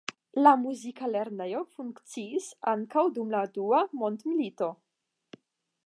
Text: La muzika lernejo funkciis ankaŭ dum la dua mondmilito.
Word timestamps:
La 0.45 0.51
muzika 0.61 1.09
lernejo 1.15 1.59
funkciis 1.75 2.47
ankaŭ 2.73 3.05
dum 3.19 3.31
la 3.35 3.45
dua 3.59 3.87
mondmilito. 4.01 4.73